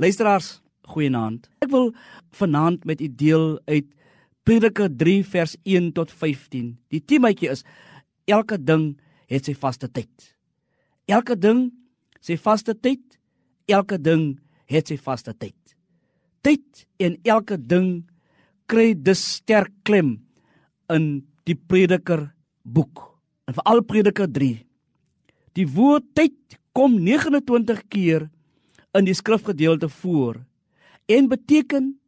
[0.00, 1.50] Luisteraars, goeienaand.
[1.60, 1.90] Ek wil
[2.32, 3.88] vanaand met u deel uit
[4.48, 6.70] Prediker 3 vers 1 tot 15.
[6.88, 7.66] Die temaatjie is
[8.24, 8.94] elke ding
[9.28, 10.30] het sy vaste tyd.
[11.04, 11.66] Elke ding
[12.24, 13.18] sy vaste tyd.
[13.68, 14.38] Elke ding
[14.72, 15.76] het sy vaste tyd.
[16.40, 17.92] Tyd en elke ding
[18.72, 20.16] kry dus sterk klem
[20.88, 21.12] in
[21.44, 22.30] die Prediker
[22.64, 23.04] boek.
[23.44, 24.54] En veral Prediker 3.
[25.60, 28.30] Die woord tyd kom 29 keer
[28.94, 30.40] in die skrifgedeelte voor
[31.06, 32.00] en beteken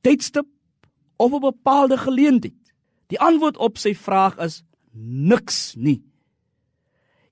[0.00, 0.46] tydstip
[1.16, 2.60] of 'n bepaalde geleentheid.
[3.06, 4.62] Die antwoord op sy vraag is
[4.92, 6.02] niks nie.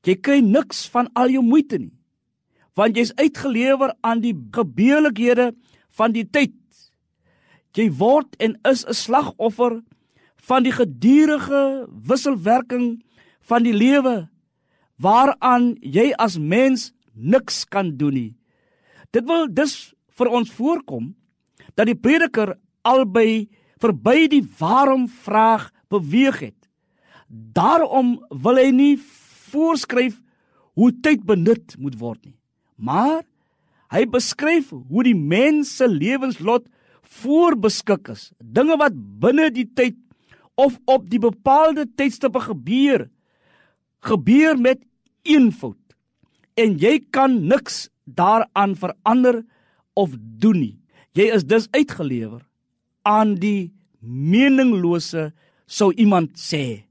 [0.02, 1.94] Jy kry niks van al jou moeite nie.
[2.74, 5.54] Want jy's uitgelewer aan die gebeurlikhede
[5.88, 6.54] van die tyd.
[7.72, 9.82] Jy word en is 'n slagoffer
[10.36, 13.02] van die gedurende wisselwerking
[13.40, 14.28] van die lewe
[14.96, 18.34] waaraan jy as mens niks kan doen nie.
[19.14, 21.12] Dit wil dus vir ons voorkom
[21.78, 23.48] dat die prediker albei
[23.80, 26.58] verby die waarom vraag beweeg het.
[27.28, 28.94] Daarom wil hy nie
[29.48, 30.18] voorskryf
[30.78, 32.36] hoe tyd benut moet word nie,
[32.76, 33.24] maar
[33.92, 36.66] hy beskryf hoe die mens se lewenslot
[37.18, 39.96] voorbeskik is, dinge wat binne die tyd
[40.58, 43.06] of op die bepaalde tydstippe gebeur,
[44.04, 44.82] gebeur met
[45.26, 45.78] eenvoud
[46.58, 49.42] en jy kan niks daaraan verander
[49.92, 50.76] of doen nie.
[51.12, 52.44] Jy is dus uitgelewer
[53.02, 55.32] aan die meninglose
[55.66, 56.84] sou iemand sê.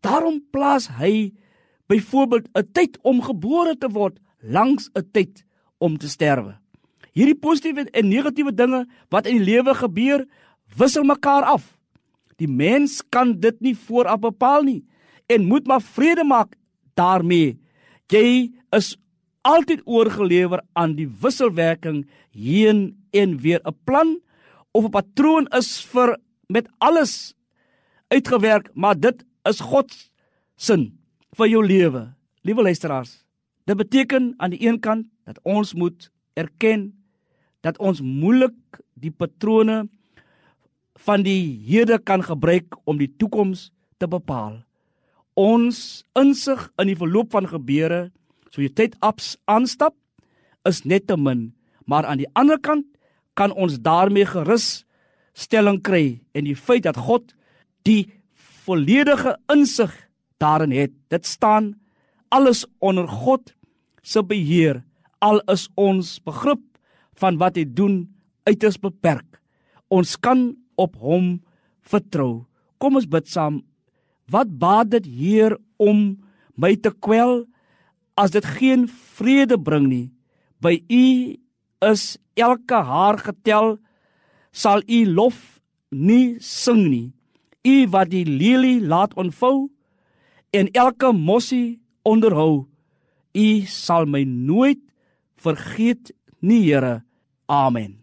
[0.00, 1.32] Daarom plaas hy
[1.86, 5.44] byvoorbeeld 'n tyd om gebore te word langs 'n tyd
[5.78, 6.58] om te sterwe.
[7.12, 10.26] Hierdie positiewe en negatiewe dinge wat in die lewe gebeur,
[10.76, 11.78] wissel mekaar af.
[12.36, 14.84] Die mens kan dit nie vooraf bepaal nie
[15.26, 16.56] en moet maar vrede maak
[16.94, 17.58] daarmee.
[18.10, 18.96] Jy is
[19.46, 24.20] altyd oorgelewer aan die wisselwerking heen en weer 'n plan
[24.72, 27.34] of 'n patroon is vir met alles
[28.08, 30.10] uitgewerk, maar dit is God
[30.56, 30.98] sin
[31.36, 32.14] vir jou lewe.
[32.42, 33.24] Liewe luisteraars,
[33.64, 37.00] dit beteken aan die een kant dat ons moet erken
[37.60, 39.88] dat ons moeilik die patrone
[41.00, 44.62] van die hede kan gebruik om die toekoms te bepaal.
[45.34, 48.10] Ons insig in die verloop van gebeure
[48.50, 49.94] So jy tyd ups aanstap
[50.68, 51.50] is net te min,
[51.86, 52.86] maar aan die ander kant
[53.38, 54.84] kan ons daarmee gerus
[55.32, 57.32] stelling kry en die feit dat God
[57.86, 58.10] die
[58.66, 59.92] volledige insig
[60.42, 60.92] daarin het.
[61.08, 61.74] Dit staan
[62.28, 63.54] alles onder God
[64.02, 64.82] se beheer.
[65.20, 66.62] Al is ons begrip
[67.20, 68.02] van wat hy doen
[68.48, 69.40] uiters beperk.
[69.92, 71.40] Ons kan op hom
[71.84, 72.46] vertrou.
[72.80, 73.60] Kom ons bid saam.
[74.30, 76.14] Wat baat dit Heer om
[76.56, 77.44] my te kwel?
[78.20, 78.84] As dit geen
[79.16, 80.08] vrede bring nie
[80.60, 81.04] by u
[81.88, 83.78] is elke haar getel
[84.52, 85.60] sal u lof
[85.90, 87.12] nie sing nie.
[87.64, 89.68] U wat die lelie laat ontvou
[90.56, 92.66] en elke mossie onderhou
[93.36, 94.80] u sal my nooit
[95.40, 97.02] vergeet nie Here.
[97.46, 97.99] Amen